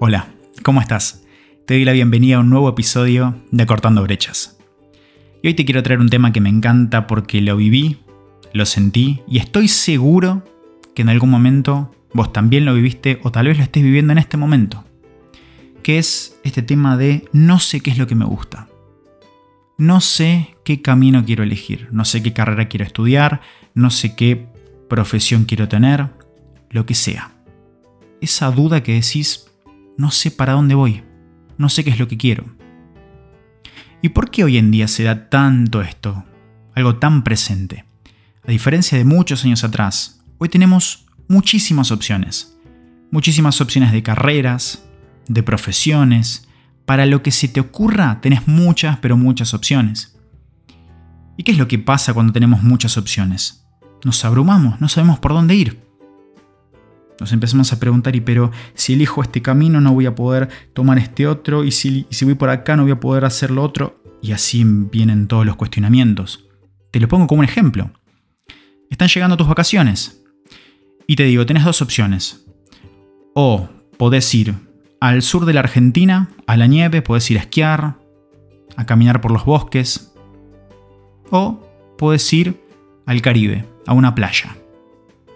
Hola, 0.00 0.28
¿cómo 0.62 0.80
estás? 0.80 1.24
Te 1.66 1.74
doy 1.74 1.84
la 1.84 1.90
bienvenida 1.90 2.36
a 2.36 2.38
un 2.38 2.50
nuevo 2.50 2.68
episodio 2.68 3.42
de 3.50 3.66
Cortando 3.66 4.00
Brechas. 4.04 4.56
Y 5.42 5.48
hoy 5.48 5.54
te 5.54 5.64
quiero 5.64 5.82
traer 5.82 5.98
un 5.98 6.08
tema 6.08 6.32
que 6.32 6.40
me 6.40 6.48
encanta 6.48 7.08
porque 7.08 7.40
lo 7.40 7.56
viví, 7.56 7.98
lo 8.52 8.64
sentí 8.64 9.22
y 9.26 9.38
estoy 9.38 9.66
seguro 9.66 10.44
que 10.94 11.02
en 11.02 11.08
algún 11.08 11.30
momento 11.30 11.92
vos 12.14 12.32
también 12.32 12.64
lo 12.64 12.74
viviste 12.74 13.18
o 13.24 13.32
tal 13.32 13.48
vez 13.48 13.56
lo 13.56 13.64
estés 13.64 13.82
viviendo 13.82 14.12
en 14.12 14.18
este 14.18 14.36
momento. 14.36 14.84
Que 15.82 15.98
es 15.98 16.38
este 16.44 16.62
tema 16.62 16.96
de 16.96 17.24
no 17.32 17.58
sé 17.58 17.80
qué 17.80 17.90
es 17.90 17.98
lo 17.98 18.06
que 18.06 18.14
me 18.14 18.24
gusta. 18.24 18.68
No 19.78 20.00
sé 20.00 20.54
qué 20.64 20.80
camino 20.80 21.24
quiero 21.24 21.42
elegir, 21.42 21.88
no 21.90 22.04
sé 22.04 22.22
qué 22.22 22.32
carrera 22.32 22.68
quiero 22.68 22.84
estudiar, 22.84 23.40
no 23.74 23.90
sé 23.90 24.14
qué 24.14 24.46
profesión 24.88 25.44
quiero 25.44 25.66
tener, 25.66 26.06
lo 26.70 26.86
que 26.86 26.94
sea. 26.94 27.32
Esa 28.20 28.52
duda 28.52 28.84
que 28.84 28.92
decís, 28.94 29.47
no 29.98 30.10
sé 30.10 30.30
para 30.30 30.54
dónde 30.54 30.74
voy, 30.74 31.02
no 31.58 31.68
sé 31.68 31.84
qué 31.84 31.90
es 31.90 31.98
lo 31.98 32.08
que 32.08 32.16
quiero. 32.16 32.46
¿Y 34.00 34.10
por 34.10 34.30
qué 34.30 34.44
hoy 34.44 34.56
en 34.56 34.70
día 34.70 34.86
se 34.88 35.02
da 35.02 35.28
tanto 35.28 35.82
esto? 35.82 36.24
Algo 36.74 36.96
tan 36.96 37.24
presente. 37.24 37.84
A 38.46 38.50
diferencia 38.50 38.96
de 38.96 39.04
muchos 39.04 39.44
años 39.44 39.64
atrás, 39.64 40.20
hoy 40.38 40.48
tenemos 40.48 41.06
muchísimas 41.26 41.90
opciones. 41.90 42.56
Muchísimas 43.10 43.60
opciones 43.60 43.90
de 43.90 44.04
carreras, 44.04 44.84
de 45.26 45.42
profesiones. 45.42 46.48
Para 46.86 47.04
lo 47.04 47.22
que 47.24 47.32
se 47.32 47.48
te 47.48 47.58
ocurra, 47.58 48.20
tenés 48.20 48.46
muchas, 48.46 48.98
pero 48.98 49.16
muchas 49.16 49.52
opciones. 49.52 50.16
¿Y 51.36 51.42
qué 51.42 51.50
es 51.50 51.58
lo 51.58 51.66
que 51.66 51.80
pasa 51.80 52.14
cuando 52.14 52.32
tenemos 52.32 52.62
muchas 52.62 52.96
opciones? 52.96 53.66
Nos 54.04 54.24
abrumamos, 54.24 54.80
no 54.80 54.88
sabemos 54.88 55.18
por 55.18 55.32
dónde 55.32 55.56
ir. 55.56 55.87
Nos 57.20 57.32
empezamos 57.32 57.72
a 57.72 57.80
preguntar, 57.80 58.14
y 58.14 58.20
pero 58.20 58.52
si 58.74 58.94
elijo 58.94 59.22
este 59.22 59.42
camino 59.42 59.80
no 59.80 59.92
voy 59.92 60.06
a 60.06 60.14
poder 60.14 60.48
tomar 60.72 60.98
este 60.98 61.26
otro, 61.26 61.64
y 61.64 61.72
si, 61.72 62.06
si 62.10 62.24
voy 62.24 62.34
por 62.34 62.50
acá 62.50 62.76
no 62.76 62.84
voy 62.84 62.92
a 62.92 63.00
poder 63.00 63.24
hacer 63.24 63.50
lo 63.50 63.62
otro. 63.62 64.00
Y 64.22 64.32
así 64.32 64.64
vienen 64.64 65.28
todos 65.28 65.46
los 65.46 65.56
cuestionamientos. 65.56 66.46
Te 66.90 67.00
lo 67.00 67.08
pongo 67.08 67.26
como 67.26 67.40
un 67.40 67.44
ejemplo. 67.44 67.90
Están 68.90 69.08
llegando 69.08 69.36
tus 69.36 69.48
vacaciones. 69.48 70.24
Y 71.06 71.16
te 71.16 71.24
digo, 71.24 71.46
tenés 71.46 71.64
dos 71.64 71.82
opciones. 71.82 72.46
O 73.34 73.68
podés 73.96 74.32
ir 74.34 74.54
al 75.00 75.22
sur 75.22 75.44
de 75.44 75.52
la 75.52 75.60
Argentina, 75.60 76.30
a 76.46 76.56
la 76.56 76.66
nieve, 76.66 77.02
podés 77.02 77.30
ir 77.30 77.38
a 77.38 77.42
esquiar, 77.42 77.98
a 78.76 78.86
caminar 78.86 79.20
por 79.20 79.30
los 79.30 79.44
bosques. 79.44 80.12
O 81.30 81.60
podés 81.96 82.32
ir 82.32 82.60
al 83.06 83.22
Caribe, 83.22 83.64
a 83.86 83.92
una 83.92 84.14
playa 84.14 84.57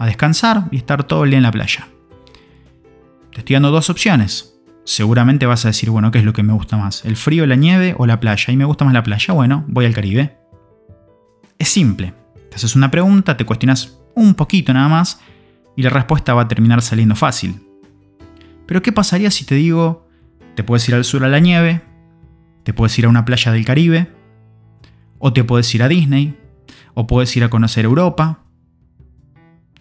a 0.02 0.06
descansar 0.06 0.64
y 0.70 0.76
estar 0.76 1.04
todo 1.04 1.24
el 1.24 1.30
día 1.30 1.36
en 1.36 1.44
la 1.44 1.52
playa. 1.52 1.86
Te 3.32 3.38
estoy 3.38 3.54
dando 3.54 3.70
dos 3.70 3.88
opciones. 3.88 4.58
Seguramente 4.84 5.46
vas 5.46 5.64
a 5.64 5.68
decir, 5.68 5.90
bueno, 5.90 6.10
¿qué 6.10 6.18
es 6.18 6.24
lo 6.24 6.32
que 6.32 6.42
me 6.42 6.52
gusta 6.52 6.76
más? 6.76 7.04
¿El 7.04 7.16
frío, 7.16 7.46
la 7.46 7.54
nieve 7.54 7.94
o 7.96 8.06
la 8.06 8.18
playa? 8.18 8.52
Y 8.52 8.56
me 8.56 8.64
gusta 8.64 8.84
más 8.84 8.94
la 8.94 9.04
playa, 9.04 9.32
bueno, 9.32 9.64
voy 9.68 9.84
al 9.84 9.94
Caribe. 9.94 10.36
Es 11.56 11.68
simple. 11.68 12.14
Te 12.50 12.56
haces 12.56 12.74
una 12.74 12.90
pregunta, 12.90 13.36
te 13.36 13.46
cuestionas 13.46 14.00
un 14.14 14.34
poquito 14.34 14.74
nada 14.74 14.88
más 14.88 15.20
y 15.76 15.82
la 15.82 15.90
respuesta 15.90 16.34
va 16.34 16.42
a 16.42 16.48
terminar 16.48 16.82
saliendo 16.82 17.14
fácil. 17.14 17.62
Pero 18.66 18.82
¿qué 18.82 18.90
pasaría 18.90 19.30
si 19.30 19.44
te 19.44 19.54
digo, 19.54 20.08
te 20.56 20.64
puedes 20.64 20.88
ir 20.88 20.96
al 20.96 21.04
sur 21.04 21.24
a 21.24 21.28
la 21.28 21.38
nieve, 21.38 21.80
te 22.64 22.74
puedes 22.74 22.98
ir 22.98 23.06
a 23.06 23.08
una 23.08 23.24
playa 23.24 23.52
del 23.52 23.64
Caribe, 23.64 24.10
o 25.18 25.32
te 25.32 25.44
puedes 25.44 25.72
ir 25.74 25.84
a 25.84 25.88
Disney, 25.88 26.36
o 26.94 27.06
puedes 27.06 27.36
ir 27.36 27.44
a 27.44 27.50
conocer 27.50 27.84
Europa, 27.84 28.40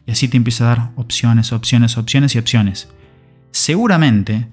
y 0.05 0.11
así 0.11 0.27
te 0.27 0.37
empieza 0.37 0.65
a 0.65 0.75
dar 0.75 0.91
opciones, 0.95 1.51
opciones, 1.53 1.97
opciones 1.97 2.35
y 2.35 2.39
opciones. 2.39 2.89
Seguramente 3.51 4.49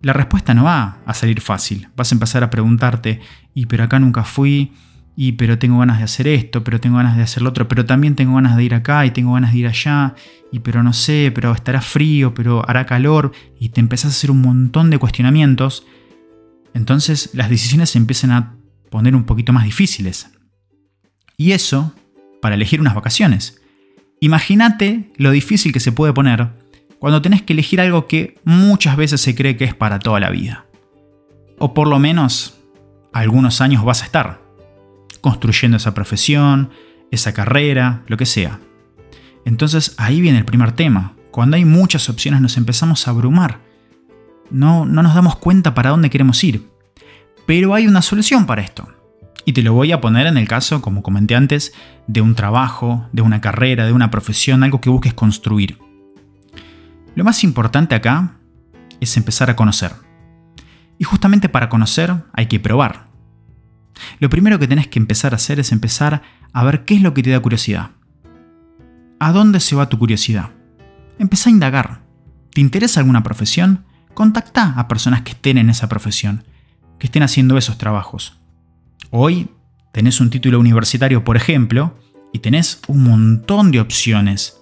la 0.00 0.12
respuesta 0.12 0.54
no 0.54 0.64
va 0.64 0.98
a 1.04 1.14
salir 1.14 1.40
fácil. 1.40 1.88
Vas 1.96 2.12
a 2.12 2.14
empezar 2.14 2.44
a 2.44 2.50
preguntarte, 2.50 3.20
y 3.54 3.66
pero 3.66 3.84
acá 3.84 3.98
nunca 3.98 4.24
fui, 4.24 4.72
y 5.16 5.32
pero 5.32 5.58
tengo 5.58 5.78
ganas 5.80 5.98
de 5.98 6.04
hacer 6.04 6.28
esto, 6.28 6.62
pero 6.62 6.80
tengo 6.80 6.98
ganas 6.98 7.16
de 7.16 7.24
hacer 7.24 7.42
lo 7.42 7.50
otro, 7.50 7.66
pero 7.66 7.84
también 7.84 8.14
tengo 8.14 8.36
ganas 8.36 8.56
de 8.56 8.64
ir 8.64 8.74
acá 8.74 9.04
y 9.04 9.10
tengo 9.10 9.32
ganas 9.32 9.52
de 9.52 9.58
ir 9.58 9.66
allá, 9.66 10.14
y 10.52 10.60
pero 10.60 10.82
no 10.82 10.92
sé, 10.92 11.32
pero 11.34 11.52
estará 11.52 11.80
frío, 11.80 12.34
pero 12.34 12.68
hará 12.68 12.86
calor, 12.86 13.32
y 13.58 13.70
te 13.70 13.80
empezás 13.80 14.12
a 14.12 14.16
hacer 14.16 14.30
un 14.30 14.40
montón 14.40 14.90
de 14.90 14.98
cuestionamientos. 14.98 15.84
Entonces 16.74 17.30
las 17.32 17.50
decisiones 17.50 17.90
se 17.90 17.98
empiezan 17.98 18.30
a 18.30 18.54
poner 18.90 19.16
un 19.16 19.24
poquito 19.24 19.52
más 19.52 19.64
difíciles. 19.64 20.30
Y 21.36 21.52
eso 21.52 21.92
para 22.40 22.54
elegir 22.54 22.80
unas 22.80 22.94
vacaciones. 22.94 23.57
Imagínate 24.20 25.10
lo 25.16 25.30
difícil 25.30 25.72
que 25.72 25.80
se 25.80 25.92
puede 25.92 26.12
poner 26.12 26.48
cuando 26.98 27.22
tenés 27.22 27.42
que 27.42 27.52
elegir 27.52 27.80
algo 27.80 28.06
que 28.06 28.38
muchas 28.44 28.96
veces 28.96 29.20
se 29.20 29.34
cree 29.34 29.56
que 29.56 29.64
es 29.64 29.74
para 29.74 29.98
toda 29.98 30.18
la 30.20 30.30
vida. 30.30 30.66
O 31.58 31.74
por 31.74 31.88
lo 31.88 31.98
menos 31.98 32.58
algunos 33.12 33.60
años 33.60 33.84
vas 33.84 34.02
a 34.02 34.06
estar 34.06 34.40
construyendo 35.20 35.76
esa 35.76 35.94
profesión, 35.94 36.70
esa 37.10 37.32
carrera, 37.32 38.02
lo 38.06 38.16
que 38.16 38.26
sea. 38.26 38.60
Entonces 39.44 39.94
ahí 39.96 40.20
viene 40.20 40.38
el 40.38 40.44
primer 40.44 40.72
tema. 40.72 41.14
Cuando 41.30 41.56
hay 41.56 41.64
muchas 41.64 42.08
opciones 42.08 42.40
nos 42.40 42.56
empezamos 42.56 43.06
a 43.06 43.10
abrumar. 43.10 43.60
No, 44.50 44.86
no 44.86 45.02
nos 45.02 45.14
damos 45.14 45.36
cuenta 45.36 45.74
para 45.74 45.90
dónde 45.90 46.10
queremos 46.10 46.42
ir. 46.42 46.68
Pero 47.46 47.74
hay 47.74 47.86
una 47.86 48.02
solución 48.02 48.46
para 48.46 48.62
esto. 48.62 48.88
Y 49.48 49.54
te 49.54 49.62
lo 49.62 49.72
voy 49.72 49.92
a 49.92 50.02
poner 50.02 50.26
en 50.26 50.36
el 50.36 50.46
caso, 50.46 50.82
como 50.82 51.02
comenté 51.02 51.34
antes, 51.34 51.72
de 52.06 52.20
un 52.20 52.34
trabajo, 52.34 53.08
de 53.14 53.22
una 53.22 53.40
carrera, 53.40 53.86
de 53.86 53.94
una 53.94 54.10
profesión, 54.10 54.62
algo 54.62 54.82
que 54.82 54.90
busques 54.90 55.14
construir. 55.14 55.78
Lo 57.14 57.24
más 57.24 57.42
importante 57.44 57.94
acá 57.94 58.36
es 59.00 59.16
empezar 59.16 59.48
a 59.48 59.56
conocer. 59.56 59.92
Y 60.98 61.04
justamente 61.04 61.48
para 61.48 61.70
conocer 61.70 62.14
hay 62.34 62.44
que 62.44 62.60
probar. 62.60 63.06
Lo 64.20 64.28
primero 64.28 64.58
que 64.58 64.68
tenés 64.68 64.86
que 64.86 64.98
empezar 64.98 65.32
a 65.32 65.36
hacer 65.36 65.58
es 65.58 65.72
empezar 65.72 66.20
a 66.52 66.64
ver 66.64 66.84
qué 66.84 66.96
es 66.96 67.00
lo 67.00 67.14
que 67.14 67.22
te 67.22 67.30
da 67.30 67.40
curiosidad. 67.40 67.92
¿A 69.18 69.32
dónde 69.32 69.60
se 69.60 69.74
va 69.74 69.88
tu 69.88 69.98
curiosidad? 69.98 70.50
Empezá 71.18 71.48
a 71.48 71.52
indagar. 71.52 72.02
¿Te 72.52 72.60
interesa 72.60 73.00
alguna 73.00 73.22
profesión? 73.22 73.86
Contacta 74.12 74.74
a 74.76 74.88
personas 74.88 75.22
que 75.22 75.30
estén 75.30 75.56
en 75.56 75.70
esa 75.70 75.88
profesión, 75.88 76.44
que 76.98 77.06
estén 77.06 77.22
haciendo 77.22 77.56
esos 77.56 77.78
trabajos. 77.78 78.38
Hoy 79.10 79.48
tenés 79.92 80.20
un 80.20 80.28
título 80.28 80.60
universitario, 80.60 81.24
por 81.24 81.36
ejemplo, 81.36 81.98
y 82.32 82.40
tenés 82.40 82.82
un 82.88 83.04
montón 83.04 83.70
de 83.70 83.80
opciones 83.80 84.60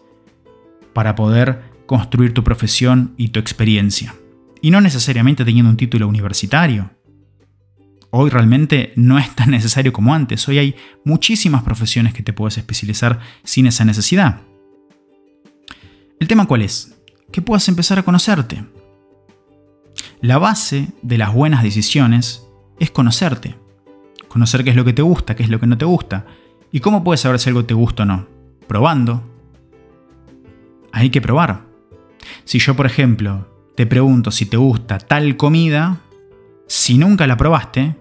para 0.92 1.16
poder 1.16 1.62
construir 1.86 2.32
tu 2.32 2.44
profesión 2.44 3.14
y 3.16 3.28
tu 3.28 3.40
experiencia. 3.40 4.14
Y 4.62 4.70
no 4.70 4.80
necesariamente 4.80 5.44
teniendo 5.44 5.70
un 5.70 5.76
título 5.76 6.06
universitario. 6.06 6.90
Hoy 8.10 8.30
realmente 8.30 8.92
no 8.94 9.18
es 9.18 9.34
tan 9.34 9.50
necesario 9.50 9.92
como 9.92 10.14
antes. 10.14 10.46
Hoy 10.48 10.58
hay 10.58 10.76
muchísimas 11.04 11.64
profesiones 11.64 12.14
que 12.14 12.22
te 12.22 12.32
puedes 12.32 12.56
especializar 12.56 13.18
sin 13.42 13.66
esa 13.66 13.84
necesidad. 13.84 14.42
¿El 16.20 16.28
tema 16.28 16.46
cuál 16.46 16.62
es? 16.62 16.96
Que 17.32 17.42
puedas 17.42 17.68
empezar 17.68 17.98
a 17.98 18.04
conocerte. 18.04 18.64
La 20.20 20.38
base 20.38 20.88
de 21.02 21.18
las 21.18 21.34
buenas 21.34 21.64
decisiones 21.64 22.46
es 22.78 22.92
conocerte 22.92 23.65
conocer 24.36 24.64
qué 24.64 24.68
es 24.68 24.76
lo 24.76 24.84
que 24.84 24.92
te 24.92 25.00
gusta, 25.00 25.34
qué 25.34 25.44
es 25.44 25.48
lo 25.48 25.58
que 25.58 25.66
no 25.66 25.78
te 25.78 25.86
gusta. 25.86 26.26
¿Y 26.70 26.80
cómo 26.80 27.02
puedes 27.02 27.22
saber 27.22 27.38
si 27.38 27.48
algo 27.48 27.64
te 27.64 27.72
gusta 27.72 28.02
o 28.02 28.06
no? 28.06 28.26
Probando. 28.68 29.22
Hay 30.92 31.08
que 31.08 31.22
probar. 31.22 31.62
Si 32.44 32.58
yo, 32.58 32.76
por 32.76 32.84
ejemplo, 32.84 33.48
te 33.76 33.86
pregunto 33.86 34.30
si 34.30 34.44
te 34.44 34.58
gusta 34.58 34.98
tal 34.98 35.38
comida, 35.38 36.02
si 36.66 36.98
nunca 36.98 37.26
la 37.26 37.38
probaste, 37.38 37.96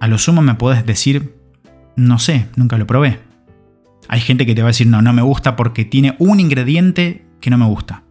a 0.00 0.08
lo 0.08 0.16
sumo 0.16 0.40
me 0.40 0.54
puedes 0.54 0.86
decir, 0.86 1.34
no 1.96 2.18
sé, 2.18 2.48
nunca 2.56 2.78
lo 2.78 2.86
probé. 2.86 3.20
Hay 4.08 4.20
gente 4.22 4.46
que 4.46 4.54
te 4.54 4.62
va 4.62 4.68
a 4.68 4.72
decir, 4.72 4.86
no, 4.86 5.02
no 5.02 5.12
me 5.12 5.20
gusta 5.20 5.54
porque 5.54 5.84
tiene 5.84 6.16
un 6.18 6.40
ingrediente 6.40 7.26
que 7.42 7.50
no 7.50 7.58
me 7.58 7.66
gusta. 7.66 8.04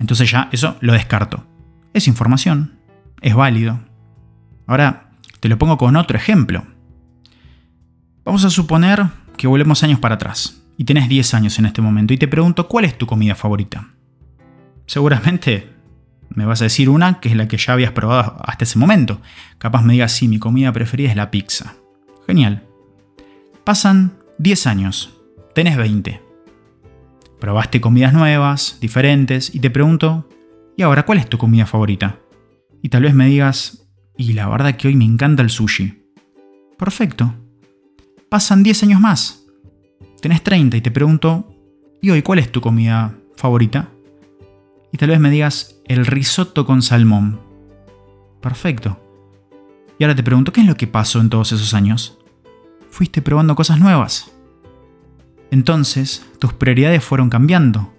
Entonces 0.00 0.30
ya 0.30 0.50
eso 0.52 0.76
lo 0.80 0.92
descarto. 0.92 1.46
Es 1.94 2.08
información, 2.08 2.74
es 3.22 3.34
válido. 3.34 3.80
Ahora, 4.66 5.12
te 5.40 5.48
lo 5.48 5.56
pongo 5.56 5.78
con 5.78 5.96
otro 5.96 6.18
ejemplo. 6.18 6.73
Vamos 8.24 8.42
a 8.46 8.50
suponer 8.50 9.04
que 9.36 9.46
volvemos 9.46 9.82
años 9.82 9.98
para 9.98 10.14
atrás 10.14 10.62
y 10.78 10.84
tenés 10.84 11.10
10 11.10 11.34
años 11.34 11.58
en 11.58 11.66
este 11.66 11.82
momento 11.82 12.14
y 12.14 12.16
te 12.16 12.26
pregunto 12.26 12.68
cuál 12.68 12.86
es 12.86 12.96
tu 12.96 13.06
comida 13.06 13.34
favorita. 13.34 13.88
Seguramente 14.86 15.68
me 16.30 16.46
vas 16.46 16.62
a 16.62 16.64
decir 16.64 16.88
una 16.88 17.20
que 17.20 17.28
es 17.28 17.36
la 17.36 17.48
que 17.48 17.58
ya 17.58 17.74
habías 17.74 17.92
probado 17.92 18.38
hasta 18.42 18.64
ese 18.64 18.78
momento. 18.78 19.20
Capaz 19.58 19.82
me 19.82 19.92
digas, 19.92 20.12
sí, 20.12 20.26
mi 20.26 20.38
comida 20.38 20.72
preferida 20.72 21.10
es 21.10 21.16
la 21.16 21.30
pizza. 21.30 21.74
Genial. 22.26 22.62
Pasan 23.62 24.14
10 24.38 24.66
años, 24.68 25.20
tenés 25.54 25.76
20. 25.76 26.22
Probaste 27.38 27.82
comidas 27.82 28.14
nuevas, 28.14 28.78
diferentes, 28.80 29.54
y 29.54 29.60
te 29.60 29.68
pregunto, 29.68 30.30
¿y 30.78 30.82
ahora 30.82 31.04
cuál 31.04 31.18
es 31.18 31.28
tu 31.28 31.36
comida 31.36 31.66
favorita? 31.66 32.20
Y 32.80 32.88
tal 32.88 33.02
vez 33.02 33.12
me 33.12 33.26
digas, 33.26 33.86
y 34.16 34.32
la 34.32 34.48
verdad 34.48 34.76
que 34.76 34.88
hoy 34.88 34.96
me 34.96 35.04
encanta 35.04 35.42
el 35.42 35.50
sushi. 35.50 36.04
Perfecto 36.78 37.34
pasan 38.34 38.64
10 38.64 38.82
años 38.82 39.00
más. 39.00 39.44
Tenés 40.20 40.42
30 40.42 40.76
y 40.76 40.80
te 40.80 40.90
pregunto, 40.90 41.54
¿y 42.02 42.10
hoy 42.10 42.20
cuál 42.22 42.40
es 42.40 42.50
tu 42.50 42.60
comida 42.60 43.16
favorita? 43.36 43.90
Y 44.90 44.98
tal 44.98 45.10
vez 45.10 45.20
me 45.20 45.30
digas 45.30 45.76
el 45.86 46.04
risotto 46.04 46.66
con 46.66 46.82
salmón. 46.82 47.40
Perfecto. 48.40 49.00
Y 50.00 50.02
ahora 50.02 50.16
te 50.16 50.24
pregunto, 50.24 50.52
¿qué 50.52 50.62
es 50.62 50.66
lo 50.66 50.76
que 50.76 50.88
pasó 50.88 51.20
en 51.20 51.30
todos 51.30 51.52
esos 51.52 51.74
años? 51.74 52.18
Fuiste 52.90 53.22
probando 53.22 53.54
cosas 53.54 53.78
nuevas. 53.78 54.32
Entonces, 55.52 56.26
tus 56.40 56.54
prioridades 56.54 57.04
fueron 57.04 57.30
cambiando. 57.30 57.94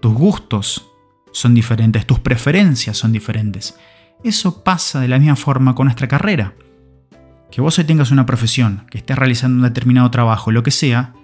Tus 0.00 0.12
gustos 0.12 0.90
son 1.32 1.54
diferentes, 1.54 2.06
tus 2.06 2.18
preferencias 2.18 2.98
son 2.98 3.12
diferentes. 3.12 3.78
Eso 4.22 4.62
pasa 4.62 5.00
de 5.00 5.08
la 5.08 5.18
misma 5.18 5.36
forma 5.36 5.74
con 5.74 5.86
nuestra 5.86 6.06
carrera. 6.06 6.52
Que 7.50 7.60
vos 7.60 7.78
hoy 7.78 7.84
tengas 7.84 8.10
una 8.10 8.26
profesión, 8.26 8.84
que 8.90 8.98
estés 8.98 9.16
realizando 9.16 9.56
un 9.56 9.62
determinado 9.62 10.10
trabajo, 10.10 10.52
lo 10.52 10.62
que 10.62 10.70
sea, 10.70 11.14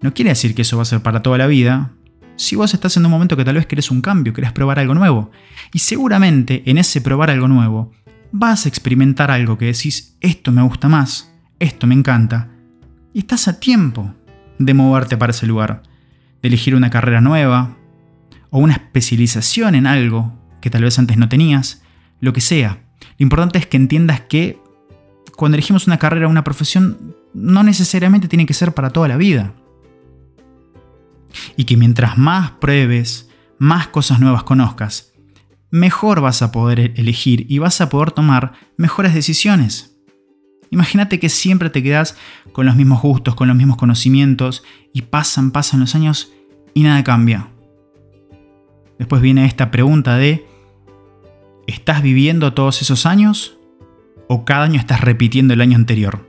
no 0.00 0.12
quiere 0.12 0.30
decir 0.30 0.54
que 0.54 0.62
eso 0.62 0.76
va 0.76 0.82
a 0.82 0.86
ser 0.86 1.00
para 1.00 1.22
toda 1.22 1.38
la 1.38 1.46
vida. 1.46 1.92
Si 2.36 2.56
vos 2.56 2.74
estás 2.74 2.96
en 2.96 3.06
un 3.06 3.12
momento 3.12 3.36
que 3.36 3.44
tal 3.44 3.54
vez 3.54 3.66
querés 3.66 3.90
un 3.90 4.00
cambio, 4.00 4.32
querés 4.32 4.52
probar 4.52 4.78
algo 4.78 4.94
nuevo, 4.94 5.30
y 5.72 5.78
seguramente 5.78 6.62
en 6.66 6.78
ese 6.78 7.00
probar 7.00 7.30
algo 7.30 7.48
nuevo 7.48 7.92
vas 8.32 8.66
a 8.66 8.68
experimentar 8.68 9.30
algo 9.30 9.58
que 9.58 9.66
decís, 9.66 10.16
esto 10.20 10.50
me 10.50 10.62
gusta 10.62 10.88
más, 10.88 11.32
esto 11.58 11.86
me 11.86 11.94
encanta, 11.94 12.48
y 13.14 13.20
estás 13.20 13.46
a 13.46 13.60
tiempo 13.60 14.12
de 14.58 14.74
moverte 14.74 15.16
para 15.16 15.30
ese 15.30 15.46
lugar, 15.46 15.82
de 16.40 16.48
elegir 16.48 16.74
una 16.74 16.90
carrera 16.90 17.20
nueva, 17.20 17.76
o 18.50 18.58
una 18.58 18.74
especialización 18.74 19.74
en 19.74 19.86
algo 19.86 20.32
que 20.60 20.70
tal 20.70 20.82
vez 20.82 20.98
antes 20.98 21.16
no 21.16 21.28
tenías, 21.28 21.82
lo 22.20 22.32
que 22.32 22.40
sea. 22.40 22.82
Lo 23.18 23.24
importante 23.24 23.58
es 23.58 23.66
que 23.66 23.76
entiendas 23.76 24.20
que 24.22 24.61
cuando 25.42 25.56
elegimos 25.56 25.88
una 25.88 25.98
carrera 25.98 26.28
o 26.28 26.30
una 26.30 26.44
profesión, 26.44 27.16
no 27.34 27.64
necesariamente 27.64 28.28
tiene 28.28 28.46
que 28.46 28.54
ser 28.54 28.74
para 28.74 28.90
toda 28.90 29.08
la 29.08 29.16
vida. 29.16 29.54
Y 31.56 31.64
que 31.64 31.76
mientras 31.76 32.16
más 32.16 32.52
pruebes, 32.52 33.28
más 33.58 33.88
cosas 33.88 34.20
nuevas 34.20 34.44
conozcas, 34.44 35.14
mejor 35.68 36.20
vas 36.20 36.42
a 36.42 36.52
poder 36.52 36.92
elegir 36.94 37.44
y 37.48 37.58
vas 37.58 37.80
a 37.80 37.88
poder 37.88 38.12
tomar 38.12 38.52
mejores 38.76 39.14
decisiones. 39.14 39.96
Imagínate 40.70 41.18
que 41.18 41.28
siempre 41.28 41.70
te 41.70 41.82
quedas 41.82 42.16
con 42.52 42.64
los 42.64 42.76
mismos 42.76 43.02
gustos, 43.02 43.34
con 43.34 43.48
los 43.48 43.56
mismos 43.56 43.78
conocimientos 43.78 44.62
y 44.94 45.02
pasan, 45.02 45.50
pasan 45.50 45.80
los 45.80 45.96
años 45.96 46.32
y 46.72 46.84
nada 46.84 47.02
cambia. 47.02 47.48
Después 48.96 49.20
viene 49.20 49.44
esta 49.44 49.72
pregunta 49.72 50.14
de, 50.14 50.46
¿estás 51.66 52.00
viviendo 52.00 52.54
todos 52.54 52.80
esos 52.80 53.06
años 53.06 53.58
o 54.32 54.46
cada 54.46 54.64
año 54.64 54.80
estás 54.80 55.02
repitiendo 55.02 55.52
el 55.52 55.60
año 55.60 55.76
anterior? 55.76 56.26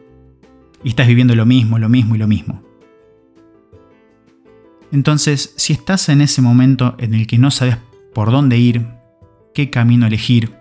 Y 0.83 0.89
estás 0.89 1.07
viviendo 1.07 1.35
lo 1.35 1.45
mismo, 1.45 1.79
lo 1.79 1.87
mismo 1.87 2.15
y 2.15 2.17
lo 2.17 2.27
mismo. 2.27 2.61
Entonces, 4.91 5.53
si 5.55 5.71
estás 5.71 6.09
en 6.09 6.19
ese 6.19 6.41
momento 6.41 6.95
en 6.99 7.13
el 7.13 7.27
que 7.27 7.37
no 7.37 7.49
sabes 7.49 7.77
por 8.13 8.29
dónde 8.29 8.57
ir, 8.57 8.87
qué 9.53 9.69
camino 9.69 10.05
elegir, 10.05 10.53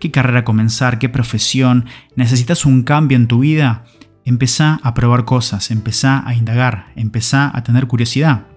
qué 0.00 0.10
carrera 0.10 0.44
comenzar, 0.44 0.98
qué 0.98 1.08
profesión, 1.08 1.86
necesitas 2.16 2.66
un 2.66 2.82
cambio 2.82 3.16
en 3.16 3.28
tu 3.28 3.38
vida, 3.38 3.84
empezá 4.24 4.80
a 4.82 4.92
probar 4.92 5.24
cosas, 5.24 5.70
empezá 5.70 6.26
a 6.26 6.34
indagar, 6.34 6.92
empezá 6.96 7.56
a 7.56 7.62
tener 7.62 7.86
curiosidad. 7.86 8.48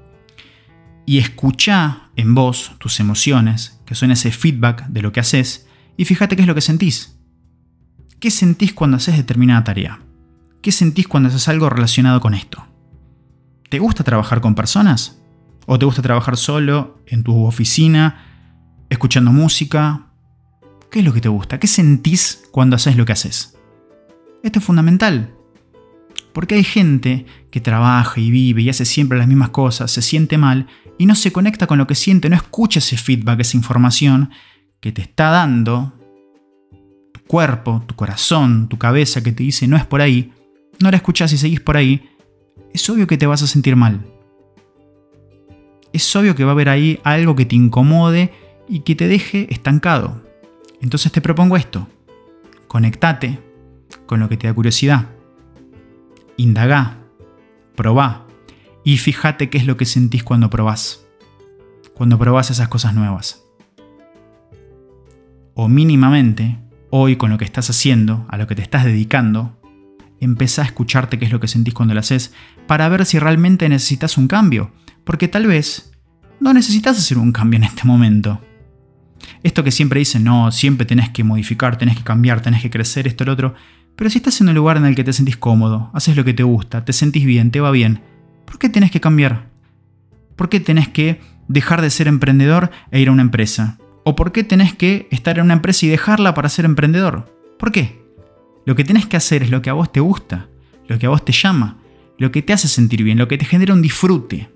Y 1.06 1.20
escucha 1.20 2.10
en 2.16 2.34
vos 2.34 2.72
tus 2.80 3.00
emociones, 3.00 3.80
que 3.86 3.94
son 3.94 4.10
ese 4.10 4.32
feedback 4.32 4.88
de 4.88 5.04
lo 5.04 5.12
que 5.12 5.20
haces, 5.20 5.68
y 5.98 6.06
fíjate 6.06 6.36
qué 6.36 6.42
es 6.42 6.48
lo 6.48 6.56
que 6.56 6.62
sentís. 6.62 7.13
¿Qué 8.24 8.32
sentís 8.32 8.72
cuando 8.72 8.96
haces 8.96 9.18
determinada 9.18 9.66
tarea? 9.66 10.00
¿Qué 10.62 10.72
sentís 10.72 11.10
cuando 11.10 11.28
haces 11.28 11.50
algo 11.50 11.70
relacionado 11.70 12.22
con 12.22 12.34
esto? 12.34 12.66
¿Te 13.70 13.80
gusta 13.80 14.06
trabajar 14.06 14.40
con 14.40 14.56
personas? 14.56 15.20
¿O 15.66 15.78
te 15.78 15.84
gusta 15.84 16.02
trabajar 16.02 16.38
solo, 16.38 17.02
en 17.06 17.24
tu 17.24 17.44
oficina, 17.44 18.24
escuchando 18.90 19.34
música? 19.34 20.06
¿Qué 20.90 21.00
es 21.00 21.06
lo 21.06 21.12
que 21.12 21.20
te 21.20 21.28
gusta? 21.28 21.60
¿Qué 21.60 21.68
sentís 21.68 22.46
cuando 22.52 22.78
haces 22.78 22.96
lo 22.96 23.06
que 23.06 23.12
haces? 23.12 23.58
Esto 24.42 24.60
es 24.60 24.66
fundamental. 24.66 25.36
Porque 26.32 26.56
hay 26.56 26.64
gente 26.64 27.26
que 27.52 27.60
trabaja 27.60 28.22
y 28.22 28.32
vive 28.32 28.62
y 28.62 28.70
hace 28.70 28.86
siempre 28.86 29.18
las 29.18 29.28
mismas 29.28 29.50
cosas, 29.50 29.92
se 29.92 30.02
siente 30.02 30.38
mal 30.38 30.68
y 30.98 31.08
no 31.08 31.16
se 31.16 31.34
conecta 31.34 31.68
con 31.68 31.78
lo 31.78 31.88
que 31.88 31.96
siente, 31.96 32.30
no 32.30 32.38
escucha 32.38 32.80
ese 32.80 32.96
feedback, 32.96 33.42
esa 33.42 33.58
información 33.58 34.30
que 34.80 34.94
te 34.94 35.02
está 35.02 35.30
dando 35.30 36.00
cuerpo, 37.34 37.82
tu 37.88 37.96
corazón, 37.96 38.70
tu 38.70 38.78
cabeza 38.78 39.24
que 39.24 39.32
te 39.32 39.42
dice 39.42 39.68
no 39.68 39.76
es 39.76 39.88
por 39.88 40.02
ahí, 40.02 40.32
no 40.80 40.92
la 40.92 40.98
escuchas 40.98 41.34
y 41.34 41.40
seguís 41.40 41.62
por 41.62 41.78
ahí, 41.78 42.12
es 42.72 42.88
obvio 42.92 43.08
que 43.08 43.18
te 43.18 43.26
vas 43.26 43.42
a 43.42 43.48
sentir 43.48 43.76
mal. 43.76 44.06
Es 45.94 46.16
obvio 46.16 46.36
que 46.36 46.44
va 46.44 46.52
a 46.52 46.54
haber 46.54 46.70
ahí 46.70 47.00
algo 47.04 47.36
que 47.36 47.46
te 47.46 47.56
incomode 47.56 48.32
y 48.70 48.82
que 48.82 48.94
te 48.94 49.08
deje 49.08 49.52
estancado. 49.52 50.22
Entonces 50.80 51.12
te 51.12 51.22
propongo 51.22 51.58
esto. 51.58 51.88
Conectate 52.68 53.40
con 54.06 54.20
lo 54.20 54.30
que 54.30 54.38
te 54.38 54.46
da 54.46 54.54
curiosidad. 54.54 55.10
Indagá, 56.38 57.00
probá 57.76 58.28
y 58.84 58.98
fíjate 58.98 59.50
qué 59.50 59.58
es 59.58 59.66
lo 59.66 59.76
que 59.76 59.86
sentís 59.86 60.24
cuando 60.24 60.52
probás. 60.52 61.04
Cuando 61.96 62.20
probás 62.20 62.52
esas 62.52 62.68
cosas 62.68 62.94
nuevas. 62.94 63.44
O 65.56 65.68
mínimamente 65.68 66.60
hoy 66.96 67.16
con 67.16 67.32
lo 67.32 67.40
que 67.40 67.46
estás 67.46 67.72
haciendo, 67.72 68.24
a 68.30 68.38
lo 68.38 68.46
que 68.46 68.54
te 68.54 68.62
estás 68.62 68.86
dedicando, 68.86 69.60
empezá 70.20 70.62
a 70.62 70.66
escucharte 70.66 71.18
qué 71.18 71.26
es 71.26 71.32
lo 71.32 71.40
que 71.40 71.48
sentís 71.48 71.74
cuando 71.74 71.96
lo 71.96 72.00
haces 72.00 72.36
para 72.68 72.88
ver 72.88 73.08
si 73.08 73.18
realmente 73.18 73.68
necesitas 73.68 74.16
un 74.16 74.28
cambio, 74.28 74.72
porque 75.04 75.28
tal 75.28 75.48
vez 75.48 75.92
no 76.40 76.54
necesitas 76.54 76.96
hacer 77.00 77.18
un 77.18 77.32
cambio 77.32 77.58
en 77.58 77.64
este 77.64 77.86
momento. 77.86 78.40
Esto 79.42 79.64
que 79.64 79.72
siempre 79.72 79.98
dicen, 79.98 80.24
no, 80.24 80.52
siempre 80.52 80.86
tenés 80.86 81.10
que 81.10 81.24
modificar, 81.24 81.80
tenés 81.80 81.98
que 81.98 82.04
cambiar, 82.04 82.42
tenés 82.42 82.62
que 82.62 82.70
crecer, 82.70 83.08
esto, 83.08 83.26
lo 83.26 83.34
otro, 83.34 83.56
pero 83.96 84.12
si 84.12 84.20
estás 84.20 84.40
en 84.42 84.50
un 84.50 84.56
lugar 84.56 84.78
en 84.78 84.86
el 84.86 84.94
que 84.94 85.04
te 85.04 85.14
sentís 85.14 85.38
cómodo, 85.38 85.90
haces 85.96 86.16
lo 86.16 86.24
que 86.24 86.36
te 86.36 86.44
gusta, 86.44 86.86
te 86.86 86.94
sentís 86.94 87.26
bien, 87.26 87.50
te 87.50 87.60
va 87.60 87.72
bien, 87.72 88.02
¿por 88.46 88.60
qué 88.60 88.70
tenés 88.70 88.92
que 88.92 89.02
cambiar? 89.02 89.50
¿Por 90.36 90.48
qué 90.48 90.60
tenés 90.60 90.90
que 90.90 91.22
dejar 91.48 91.82
de 91.82 91.90
ser 91.90 92.08
emprendedor 92.08 92.70
e 92.92 93.02
ir 93.02 93.10
a 93.10 93.14
una 93.14 93.24
empresa? 93.24 93.80
¿O 94.04 94.16
por 94.16 94.32
qué 94.32 94.44
tenés 94.44 94.74
que 94.74 95.08
estar 95.12 95.38
en 95.38 95.46
una 95.46 95.54
empresa 95.54 95.86
y 95.86 95.90
dejarla 95.90 96.34
para 96.34 96.50
ser 96.50 96.66
emprendedor? 96.66 97.34
¿Por 97.58 97.72
qué? 97.72 98.04
Lo 98.66 98.76
que 98.76 98.84
tenés 98.84 99.06
que 99.06 99.18
hacer 99.18 99.44
es 99.44 99.50
lo 99.50 99.62
que 99.62 99.70
a 99.70 99.74
vos 99.74 99.92
te 99.92 100.00
gusta, 100.00 100.50
lo 100.88 101.00
que 101.00 101.06
a 101.06 101.10
vos 101.10 101.24
te 101.24 101.32
llama, 101.32 101.78
lo 102.18 102.32
que 102.32 102.42
te 102.42 102.54
hace 102.54 102.68
sentir 102.68 103.04
bien, 103.04 103.18
lo 103.18 103.28
que 103.28 103.38
te 103.38 103.46
genera 103.46 103.74
un 103.74 103.82
disfrute. 103.82 104.50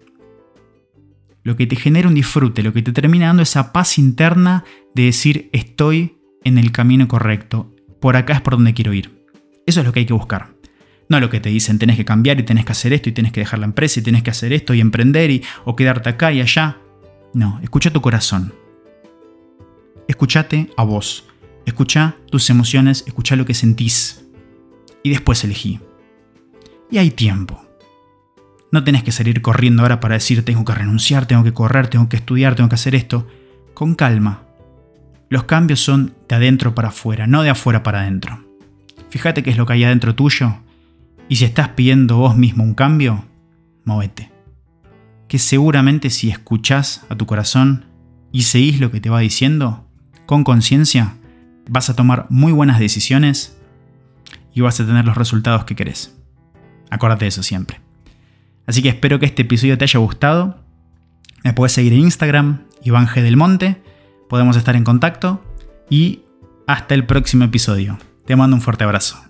Lo 1.44 1.56
que 1.56 1.66
te 1.66 1.78
genera 1.78 2.10
un 2.10 2.16
disfrute, 2.16 2.62
lo 2.62 2.74
que 2.74 2.82
te 2.82 2.92
termina 2.92 3.28
dando 3.28 3.44
esa 3.44 3.72
paz 3.72 3.98
interna 3.98 4.66
de 4.94 5.04
decir 5.04 5.50
estoy 5.54 6.18
en 6.44 6.58
el 6.58 6.72
camino 6.72 7.08
correcto, 7.08 7.74
por 8.02 8.18
acá 8.18 8.34
es 8.34 8.42
por 8.42 8.54
donde 8.54 8.74
quiero 8.74 8.94
ir. 8.94 9.26
Eso 9.66 9.80
es 9.80 9.86
lo 9.86 9.94
que 9.94 10.02
hay 10.02 10.06
que 10.06 10.14
buscar. 10.14 10.56
No 11.10 11.22
lo 11.22 11.30
que 11.30 11.40
te 11.40 11.50
dicen 11.50 11.80
tenés 11.80 11.96
que 11.96 12.04
cambiar 12.04 12.38
y 12.40 12.44
tenés 12.44 12.66
que 12.66 12.74
hacer 12.74 12.92
esto 12.92 13.08
y 13.08 13.14
tenés 13.14 13.32
que 13.32 13.40
dejar 13.40 13.60
la 13.60 13.66
empresa 13.66 14.00
y 14.00 14.04
tenés 14.04 14.24
que 14.24 14.32
hacer 14.32 14.52
esto 14.52 14.74
y 14.74 14.82
emprender 14.82 15.32
y, 15.32 15.44
o 15.64 15.76
quedarte 15.76 16.10
acá 16.10 16.34
y 16.34 16.42
allá. 16.42 16.78
No, 17.34 17.60
escucha 17.64 17.92
tu 17.92 18.02
corazón, 18.02 18.54
escúchate 20.08 20.72
a 20.78 20.84
vos. 20.84 21.26
Escucha 21.66 22.16
tus 22.32 22.50
emociones, 22.50 23.04
escucha 23.08 23.36
lo 23.36 23.46
que 23.46 23.54
sentís. 23.54 24.26
Y 25.04 25.10
después 25.10 25.44
elegí. 25.44 25.80
Y 26.90 26.98
hay 26.98 27.12
tiempo. 27.12 27.62
No 28.72 28.84
tenés 28.84 29.04
que 29.04 29.12
salir 29.12 29.42
corriendo 29.42 29.82
ahora 29.82 30.00
para 30.00 30.16
decir 30.16 30.44
tengo 30.44 30.66
que 30.66 30.74
renunciar, 30.74 31.26
tengo 31.26 31.44
que 31.44 31.54
correr, 31.54 31.88
tengo 31.88 32.10
que 32.10 32.18
estudiar, 32.18 32.56
tengo 32.56 32.70
que 32.70 32.76
hacer 32.76 32.96
esto. 32.96 33.28
Con 33.74 33.96
calma. 33.96 34.44
Los 35.30 35.44
cambios 35.44 35.82
son 35.82 36.16
de 36.28 36.36
adentro 36.36 36.74
para 36.74 36.90
afuera, 36.90 37.28
no 37.28 37.44
de 37.44 37.50
afuera 37.50 37.84
para 37.84 38.02
adentro. 38.02 38.46
Fíjate 39.10 39.44
qué 39.44 39.50
es 39.50 39.58
lo 39.58 39.66
que 39.66 39.74
hay 39.74 39.84
adentro 39.84 40.16
tuyo. 40.16 40.60
Y 41.30 41.38
si 41.38 41.46
estás 41.46 41.70
pidiendo 41.70 42.18
vos 42.18 42.38
mismo 42.38 42.64
un 42.64 42.74
cambio, 42.74 43.26
movete. 43.84 44.32
Que 45.28 45.40
seguramente 45.40 46.10
si 46.10 46.30
escuchás 46.30 47.06
a 47.10 47.16
tu 47.16 47.26
corazón 47.26 47.86
y 48.32 48.44
seguís 48.44 48.80
lo 48.80 48.92
que 48.92 49.02
te 49.02 49.10
va 49.10 49.20
diciendo, 49.20 49.87
con 50.28 50.44
conciencia, 50.44 51.16
vas 51.68 51.90
a 51.90 51.96
tomar 51.96 52.28
muy 52.30 52.52
buenas 52.52 52.78
decisiones 52.78 53.58
y 54.54 54.62
vas 54.62 54.80
a 54.80 54.86
tener 54.86 55.06
los 55.06 55.18
resultados 55.18 55.64
que 55.64 55.76
querés. 55.76 56.16
Acuérdate 56.92 57.26
de 57.26 57.30
eso 57.30 57.42
siempre. 57.42 57.82
Así 58.68 58.84
que 58.84 58.90
espero 58.90 59.18
que 59.18 59.26
este 59.26 59.42
episodio 59.42 59.78
te 59.78 59.86
haya 59.86 60.00
gustado. 60.00 60.64
Me 61.44 61.54
puedes 61.54 61.72
seguir 61.72 61.94
en 61.94 62.00
Instagram, 62.00 62.66
Iván 62.84 63.08
G. 63.08 63.24
del 63.24 63.38
Monte. 63.38 63.82
Podemos 64.30 64.58
estar 64.58 64.76
en 64.76 64.84
contacto 64.84 65.44
y 65.90 66.22
hasta 66.68 66.94
el 66.94 67.06
próximo 67.06 67.46
episodio. 67.46 67.98
Te 68.26 68.36
mando 68.36 68.56
un 68.56 68.62
fuerte 68.62 68.84
abrazo. 68.84 69.28